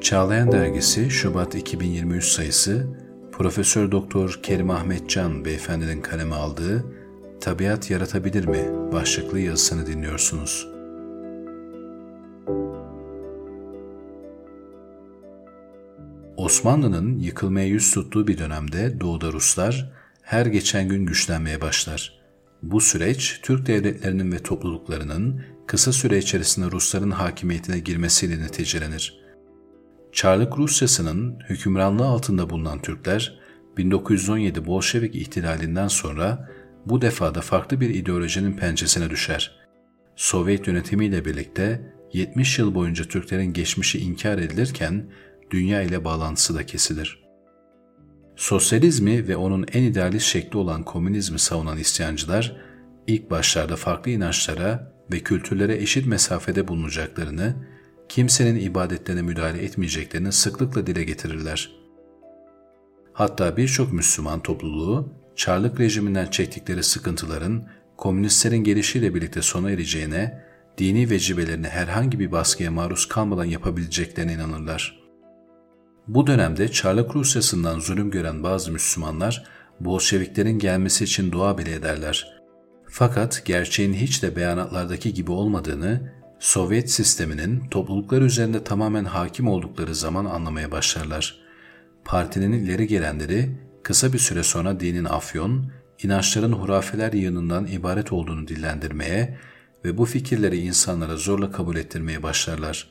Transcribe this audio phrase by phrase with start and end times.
[0.00, 2.86] Çağlayan Dergisi Şubat 2023 sayısı
[3.32, 6.84] Profesör Doktor Kerim Ahmetcan beyefendinin kaleme aldığı
[7.40, 10.68] Tabiat Yaratabilir mi başlıklı yazısını dinliyorsunuz.
[16.36, 19.92] Osmanlı'nın yıkılmaya yüz tuttuğu bir dönemde Doğu'da Ruslar
[20.22, 22.20] her geçen gün güçlenmeye başlar.
[22.62, 29.24] Bu süreç Türk devletlerinin ve topluluklarının kısa süre içerisinde Rusların hakimiyetine girmesiyle neticelenir.
[30.12, 33.38] Çarlık Rusyası'nın hükümranlığı altında bulunan Türkler
[33.76, 36.50] 1917 Bolşevik ihtilalinden sonra
[36.86, 39.56] bu defa da farklı bir ideolojinin pençesine düşer.
[40.16, 45.10] Sovyet yönetimiyle birlikte 70 yıl boyunca Türklerin geçmişi inkar edilirken
[45.50, 47.24] dünya ile bağlantısı da kesilir.
[48.36, 52.56] Sosyalizmi ve onun en idealist şekli olan komünizmi savunan isyancılar
[53.06, 57.54] ilk başlarda farklı inançlara ve kültürlere eşit mesafede bulunacaklarını,
[58.08, 61.72] kimsenin ibadetlerine müdahale etmeyeceklerini sıklıkla dile getirirler.
[63.12, 70.44] Hatta birçok Müslüman topluluğu Çarlık rejiminden çektikleri sıkıntıların komünistlerin gelişiyle birlikte sona ereceğine,
[70.78, 75.04] dini vecibelerini herhangi bir baskıya maruz kalmadan yapabileceklerine inanırlar.
[76.08, 79.44] Bu dönemde Çarlık Rusyası'ndan zulüm gören bazı Müslümanlar,
[79.80, 82.43] Bolşeviklerin gelmesi için dua bile ederler.
[82.96, 90.24] Fakat gerçeğin hiç de beyanatlardaki gibi olmadığını, Sovyet sisteminin topluluklar üzerinde tamamen hakim oldukları zaman
[90.24, 91.38] anlamaya başlarlar.
[92.04, 95.72] Partinin ileri gelenleri kısa bir süre sonra dinin afyon,
[96.02, 99.38] inançların hurafeler yığınından ibaret olduğunu dillendirmeye
[99.84, 102.90] ve bu fikirleri insanlara zorla kabul ettirmeye başlarlar.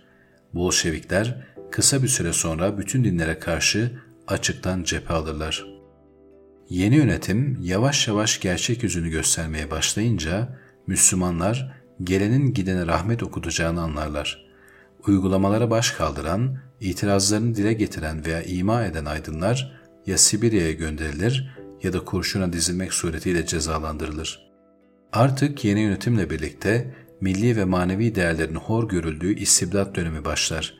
[0.53, 3.91] Bolşevikler kısa bir süre sonra bütün dinlere karşı
[4.27, 5.72] açıktan cephe alırlar.
[6.73, 11.71] Yeni yönetim yavaş yavaş gerçek yüzünü göstermeye başlayınca Müslümanlar
[12.03, 14.45] gelenin gidene rahmet okutacağını anlarlar.
[15.07, 22.05] Uygulamalara baş kaldıran, itirazlarını dile getiren veya ima eden aydınlar ya Sibirya'ya gönderilir ya da
[22.05, 24.51] kurşuna dizilmek suretiyle cezalandırılır.
[25.11, 30.73] Artık yeni yönetimle birlikte milli ve manevi değerlerin hor görüldüğü istibdat dönemi başlar.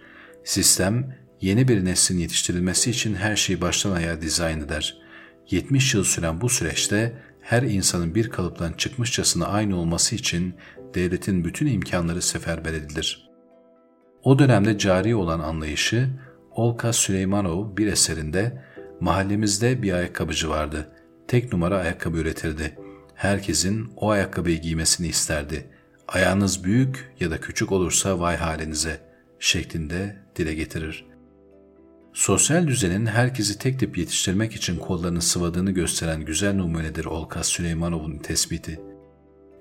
[0.44, 5.03] Sistem, yeni bir neslin yetiştirilmesi için her şeyi baştan ayağa dizayn eder.
[5.50, 10.56] 70 yıl süren bu süreçte her insanın bir kalıptan çıkmışçasına aynı olması için
[10.96, 13.30] devletin bütün imkanları seferber edilir.
[14.24, 16.10] O dönemde cari olan anlayışı
[16.52, 18.64] Olka Süleymanov bir eserinde
[19.00, 20.92] Mahallemizde bir ayakkabıcı vardı.
[21.28, 22.78] Tek numara ayakkabı üretirdi.
[23.16, 25.70] Herkesin o ayakkabıyı giymesini isterdi.
[26.08, 29.00] Ayağınız büyük ya da küçük olursa vay halinize
[29.40, 31.06] şeklinde dile getirir.
[32.14, 38.82] Sosyal düzenin herkesi tek tip yetiştirmek için kollarını sıvadığını gösteren güzel numunedir Olkas Süleymanov'un tespiti.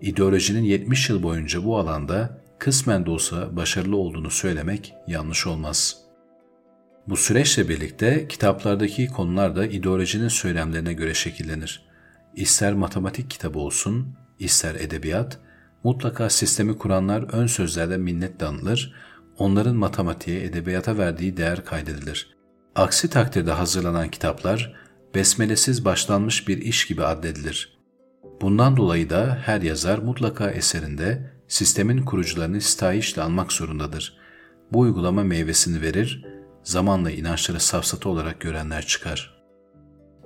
[0.01, 6.03] İdeolojinin 70 yıl boyunca bu alanda kısmen de olsa başarılı olduğunu söylemek yanlış olmaz.''
[7.07, 11.83] Bu süreçle birlikte kitaplardaki konular da ideolojinin söylemlerine göre şekillenir.
[12.35, 15.39] İster matematik kitabı olsun, ister edebiyat,
[15.85, 18.95] mutlaka sistemi kuranlar ön sözlerle minnet anılır,
[19.39, 22.37] onların matematiğe, edebiyata verdiği değer kaydedilir.
[22.75, 24.75] Aksi takdirde hazırlanan kitaplar,
[25.15, 27.79] besmelesiz başlanmış bir iş gibi addedilir.
[28.41, 34.17] Bundan dolayı da her yazar mutlaka eserinde sistemin kurucularını sitayişle almak zorundadır.
[34.73, 36.27] Bu uygulama meyvesini verir,
[36.63, 39.43] zamanla inançları safsatı olarak görenler çıkar.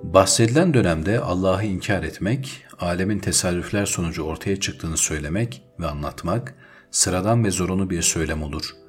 [0.03, 6.55] Bahsedilen dönemde Allah'ı inkar etmek, alemin tesadüfler sonucu ortaya çıktığını söylemek ve anlatmak,
[6.91, 8.86] sıradan ve zorunlu bir söylem olur.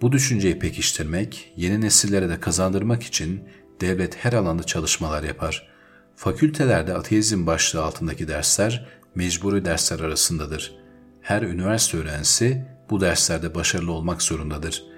[0.00, 3.44] Bu düşünceyi pekiştirmek, yeni nesillere de kazandırmak için
[3.80, 5.70] devlet her alanda çalışmalar yapar.
[6.16, 10.74] Fakültelerde ateizm başlığı altındaki dersler mecburi dersler arasındadır.
[11.20, 14.90] Her üniversite öğrencisi bu derslerde başarılı olmak zorundadır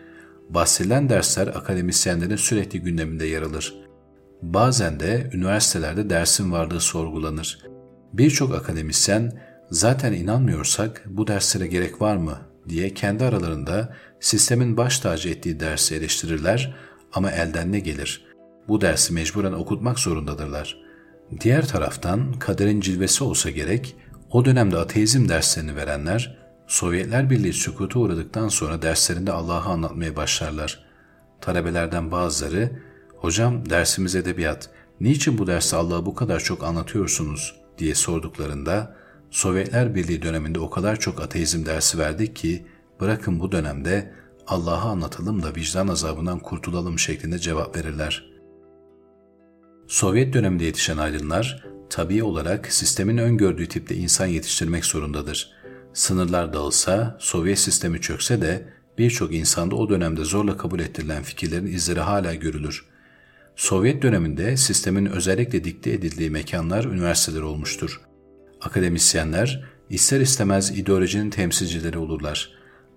[0.54, 3.74] bahsedilen dersler akademisyenlerin sürekli gündeminde yer alır.
[4.42, 7.58] Bazen de üniversitelerde dersin varlığı sorgulanır.
[8.12, 9.32] Birçok akademisyen
[9.70, 12.38] zaten inanmıyorsak bu derslere gerek var mı
[12.69, 16.74] diye kendi aralarında sistemin baş tacı ettiği dersi eleştirirler
[17.12, 18.24] ama elden ne gelir?
[18.69, 20.76] Bu dersi mecburen okutmak zorundadırlar.
[21.40, 23.96] Diğer taraftan kaderin cilvesi olsa gerek
[24.30, 30.84] o dönemde ateizm derslerini verenler Sovyetler Birliği sükuta uğradıktan sonra derslerinde Allah'ı anlatmaya başlarlar.
[31.40, 32.70] Talebelerden bazıları,
[33.16, 34.70] ''Hocam dersimiz edebiyat,
[35.00, 38.96] niçin bu derste Allah'ı bu kadar çok anlatıyorsunuz?'' diye sorduklarında,
[39.30, 42.66] Sovyetler Birliği döneminde o kadar çok ateizm dersi verdik ki,
[43.00, 44.14] bırakın bu dönemde
[44.46, 48.32] Allah'ı anlatalım da vicdan azabından kurtulalım şeklinde cevap verirler.
[49.88, 55.62] Sovyet döneminde yetişen aydınlar, tabii olarak sistemin öngördüğü tipte insan yetiştirmek zorundadır.''
[55.92, 58.68] Sınırlar dağılsa, Sovyet sistemi çökse de
[58.98, 62.84] birçok insanda o dönemde zorla kabul ettirilen fikirlerin izleri hala görülür.
[63.56, 68.00] Sovyet döneminde sistemin özellikle dikte edildiği mekanlar üniversiteler olmuştur.
[68.60, 72.50] Akademisyenler ister istemez ideolojinin temsilcileri olurlar.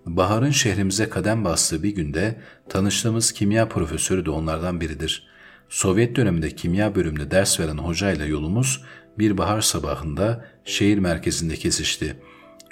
[0.06, 5.28] Bahar'ın şehrimize kadem bastığı bir günde tanıştığımız kimya profesörü de onlardan biridir.
[5.70, 8.84] Sovyet döneminde kimya bölümünde ders veren hocayla yolumuz
[9.20, 12.18] bir bahar sabahında şehir merkezinde kesişti.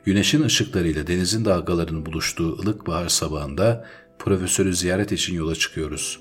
[0.05, 3.85] Güneşin ışıklarıyla denizin dalgalarının buluştuğu ılık bahar sabahında
[4.19, 6.19] profesörü ziyaret için yola çıkıyoruz.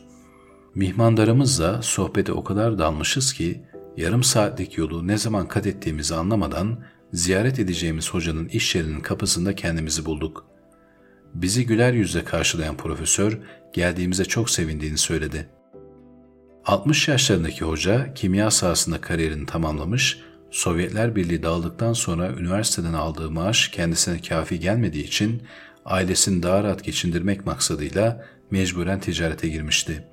[0.75, 3.63] Mihmandarımızla sohbete o kadar dalmışız ki
[3.97, 10.05] yarım saatlik yolu ne zaman kat ettiğimizi anlamadan ziyaret edeceğimiz hocanın iş yerinin kapısında kendimizi
[10.05, 10.52] bulduk.
[11.35, 13.39] Bizi güler yüzle karşılayan profesör
[13.73, 15.49] geldiğimize çok sevindiğini söyledi.
[16.65, 20.21] 60 yaşlarındaki hoca kimya sahasında kariyerini tamamlamış,
[20.51, 25.43] Sovyetler Birliği dağıldıktan sonra üniversiteden aldığı maaş kendisine kafi gelmediği için
[25.85, 30.05] ailesini daha rahat geçindirmek maksadıyla mecburen ticarete girmişti.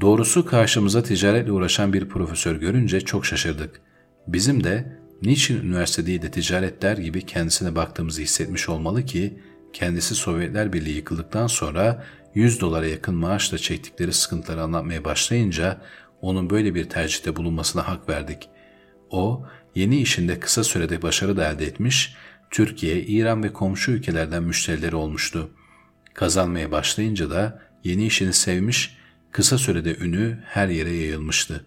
[0.00, 3.80] Doğrusu karşımıza ticaretle uğraşan bir profesör görünce çok şaşırdık.
[4.26, 9.38] Bizim de niçin üniversite değil de ticaret der gibi kendisine baktığımızı hissetmiş olmalı ki
[9.72, 12.04] kendisi Sovyetler Birliği yıkıldıktan sonra
[12.34, 15.80] 100 dolara yakın maaşla çektikleri sıkıntıları anlatmaya başlayınca
[16.20, 18.48] onun böyle bir tercihte bulunmasına hak verdik.
[19.10, 22.14] O, yeni işinde kısa sürede başarı da elde etmiş,
[22.50, 25.50] Türkiye, İran ve komşu ülkelerden müşterileri olmuştu.
[26.14, 28.96] Kazanmaya başlayınca da yeni işini sevmiş,
[29.30, 31.66] kısa sürede ünü her yere yayılmıştı.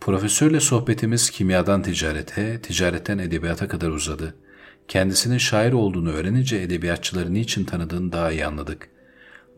[0.00, 4.34] Profesörle sohbetimiz kimyadan ticarete, ticaretten edebiyata kadar uzadı.
[4.88, 8.88] Kendisinin şair olduğunu öğrenince edebiyatçıları niçin tanıdığını daha iyi anladık.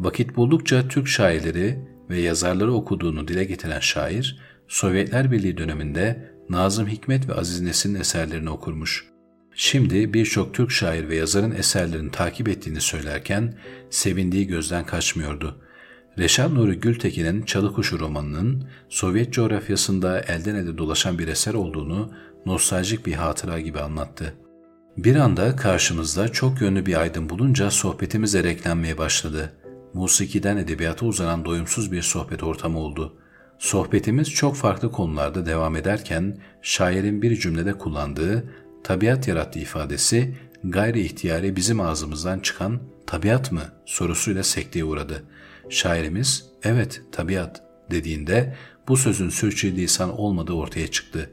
[0.00, 1.78] Vakit buldukça Türk şairleri
[2.10, 4.38] ve yazarları okuduğunu dile getiren şair,
[4.68, 9.04] Sovyetler Birliği döneminde Nazım Hikmet ve Aziz Nesin'in eserlerini okurmuş.
[9.54, 13.58] Şimdi birçok Türk şair ve yazarın eserlerini takip ettiğini söylerken
[13.90, 15.60] sevindiği gözden kaçmıyordu.
[16.18, 22.12] Reşat Nuri Gültekin'in Çalıkuşu romanının Sovyet coğrafyasında elden ele dolaşan bir eser olduğunu
[22.46, 24.34] nostaljik bir hatıra gibi anlattı.
[24.96, 29.52] Bir anda karşımızda çok yönlü bir aydın bulunca sohbetimiz ereklenmeye başladı.
[29.94, 33.16] Musikiden edebiyata uzanan doyumsuz bir sohbet ortamı oldu.
[33.58, 38.44] Sohbetimiz çok farklı konularda devam ederken şairin bir cümlede kullandığı
[38.84, 45.24] tabiat yarattı ifadesi gayri ihtiyari bizim ağzımızdan çıkan tabiat mı sorusuyla sekteye uğradı.
[45.68, 48.56] Şairimiz evet tabiat dediğinde
[48.88, 51.30] bu sözün sürçülisan olmadığı ortaya çıktı.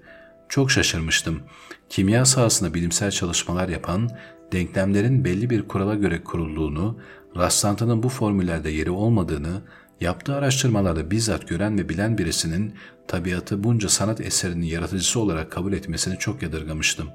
[0.49, 1.41] Çok şaşırmıştım.
[1.91, 4.09] Kimya sahasında bilimsel çalışmalar yapan,
[4.51, 6.99] denklemlerin belli bir kurala göre kurulduğunu,
[7.37, 9.61] rastlantının bu formüllerde yeri olmadığını,
[10.01, 12.73] yaptığı araştırmalarda bizzat gören ve bilen birisinin
[13.07, 17.09] tabiatı bunca sanat eserinin yaratıcısı olarak kabul etmesini çok yadırgamıştım.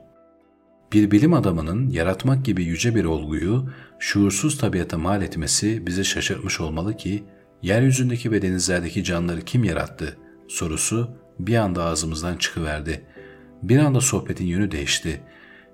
[0.93, 6.97] Bir bilim adamının yaratmak gibi yüce bir olguyu şuursuz tabiata mal etmesi bizi şaşırtmış olmalı
[6.97, 7.25] ki,
[7.63, 10.17] yeryüzündeki ve denizlerdeki canlıları kim yarattı
[10.49, 13.16] sorusu bir anda ağzımızdan çıkıverdi.
[13.63, 15.21] Bir anda sohbetin yönü değişti.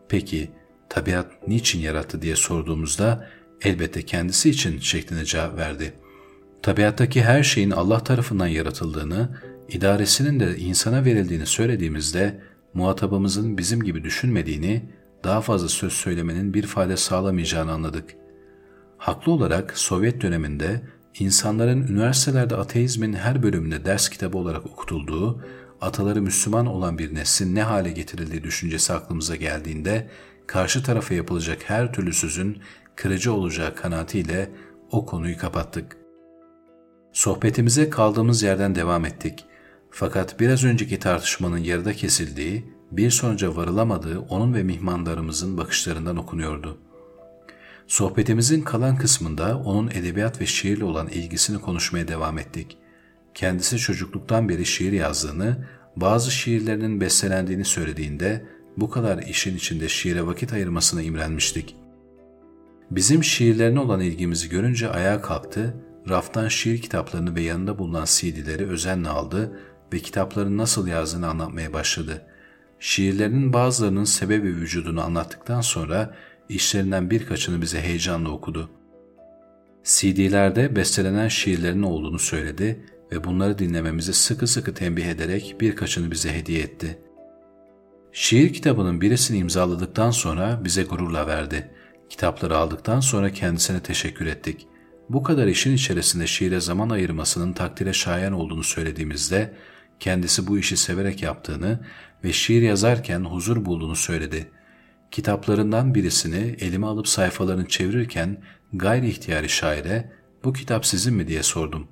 [0.09, 0.51] Peki
[0.89, 3.29] tabiat niçin yarattı diye sorduğumuzda
[3.63, 5.93] elbette kendisi için şeklinde cevap verdi.
[6.63, 9.29] Tabiattaki her şeyin Allah tarafından yaratıldığını,
[9.69, 12.41] idaresinin de insana verildiğini söylediğimizde
[12.75, 14.83] muhatabımızın bizim gibi düşünmediğini,
[15.25, 18.15] daha fazla söz söylemenin bir fayda sağlamayacağını anladık.
[18.99, 20.83] Haklı olarak Sovyet döneminde
[21.19, 25.45] insanların üniversitelerde ateizmin her bölümünde ders kitabı olarak okutulduğu,
[25.83, 30.09] ataları Müslüman olan bir neslin ne hale getirildiği düşüncesi aklımıza geldiğinde,
[30.47, 32.59] karşı tarafa yapılacak her türlü sözün
[32.97, 34.51] kırıcı olacağı kanaatiyle
[34.91, 35.97] o konuyu kapattık.
[37.13, 39.45] Sohbetimize kaldığımız yerden devam ettik.
[39.91, 46.79] Fakat biraz önceki tartışmanın yarıda kesildiği, bir sonuca varılamadığı onun ve mihmandarımızın bakışlarından okunuyordu.
[47.87, 52.79] Sohbetimizin kalan kısmında onun edebiyat ve şiirle olan ilgisini konuşmaya devam ettik.
[53.35, 58.45] Kendisi çocukluktan beri şiir yazdığını, bazı şiirlerinin bestelendiğini söylediğinde
[58.77, 61.77] bu kadar işin içinde şiire vakit ayırmasına imrenmiştik.
[62.91, 65.75] Bizim şiirlerine olan ilgimizi görünce ayağa kalktı,
[66.09, 69.61] raftan şiir kitaplarını ve yanında bulunan CD'leri özenle aldı
[69.93, 72.27] ve kitapların nasıl yazdığını anlatmaya başladı.
[72.79, 76.15] Şiirlerinin bazılarının sebebi vücudunu anlattıktan sonra
[76.49, 78.71] işlerinden birkaçını bize heyecanla okudu.
[79.85, 86.61] CD'lerde bestelenen şiirlerin olduğunu söyledi ve bunları dinlememizi sıkı sıkı tembih ederek birkaçını bize hediye
[86.61, 86.99] etti.
[88.13, 91.71] Şiir kitabının birisini imzaladıktan sonra bize gururla verdi.
[92.09, 94.67] Kitapları aldıktan sonra kendisine teşekkür ettik.
[95.09, 99.55] Bu kadar işin içerisinde şiire zaman ayırmasının takdire şayan olduğunu söylediğimizde
[100.01, 101.81] kendisi bu işi severek yaptığını
[102.25, 104.51] ve şiir yazarken huzur bulduğunu söyledi.
[105.11, 108.43] Kitaplarından birisini elime alıp sayfalarını çevirirken
[108.73, 110.13] gayri ihtiyari şaire
[110.45, 111.89] bu kitap sizin mi diye sordum.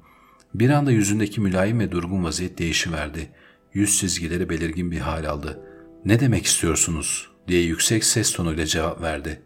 [0.54, 3.30] Bir anda yüzündeki mülayim ve durgun vaziyet değişiverdi.
[3.74, 5.60] Yüz çizgileri belirgin bir hal aldı.
[6.04, 9.42] Ne demek istiyorsunuz diye yüksek ses tonuyla cevap verdi.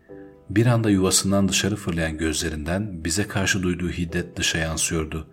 [0.50, 5.28] Bir anda yuvasından dışarı fırlayan gözlerinden bize karşı duyduğu hiddet dışa yansıyordu.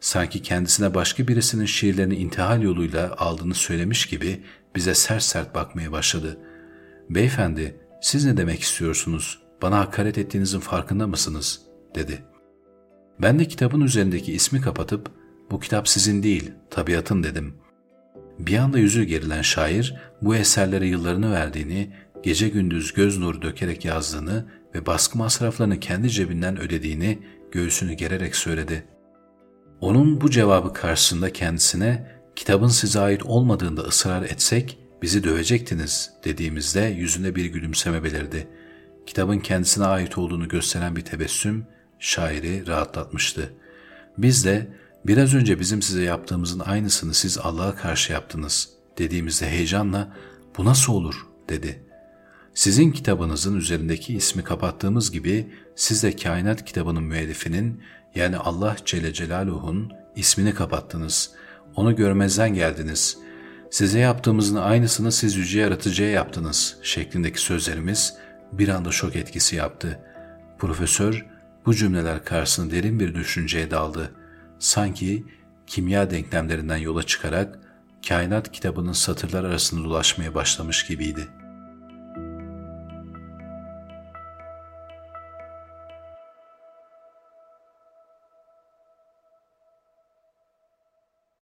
[0.00, 4.42] Sanki kendisine başka birisinin şiirlerini intihal yoluyla aldığını söylemiş gibi
[4.76, 6.38] bize sert sert bakmaya başladı.
[7.10, 9.42] ''Beyefendi, siz ne demek istiyorsunuz?
[9.62, 11.60] Bana hakaret ettiğinizin farkında mısınız?''
[11.94, 12.22] dedi.
[13.22, 15.10] Ben de kitabın üzerindeki ismi kapatıp
[15.50, 17.54] ''Bu kitap sizin değil, tabiatın'' dedim.
[18.38, 24.46] Bir anda yüzü gerilen şair bu eserlere yıllarını verdiğini, gece gündüz göz nuru dökerek yazdığını
[24.74, 27.18] ve baskı masraflarını kendi cebinden ödediğini
[27.52, 28.84] göğsünü gererek söyledi.
[29.80, 37.34] Onun bu cevabı karşısında kendisine kitabın size ait olmadığında ısrar etsek bizi dövecektiniz dediğimizde yüzünde
[37.34, 38.48] bir gülümseme belirdi.
[39.06, 41.66] Kitabın kendisine ait olduğunu gösteren bir tebessüm
[42.00, 43.52] şairi rahatlatmıştı.
[44.18, 44.68] Biz de
[45.06, 50.16] biraz önce bizim size yaptığımızın aynısını siz Allah'a karşı yaptınız dediğimizde heyecanla
[50.58, 51.82] bu nasıl olur dedi.
[52.54, 57.82] Sizin kitabınızın üzerindeki ismi kapattığımız gibi siz de kainat kitabının müellifinin
[58.14, 61.30] yani Allah Celle Celaluhu'nun ismini kapattınız.
[61.76, 63.18] Onu görmezden geldiniz.
[63.70, 68.14] Size yaptığımızın aynısını siz yüce yaratıcıya yaptınız şeklindeki sözlerimiz
[68.52, 69.98] bir anda şok etkisi yaptı.
[70.58, 71.26] Profesör
[71.66, 74.12] bu cümleler karşısında derin bir düşünceye daldı.
[74.58, 75.24] Sanki
[75.66, 77.58] kimya denklemlerinden yola çıkarak
[78.08, 81.39] kainat kitabının satırlar arasında dolaşmaya başlamış gibiydi.''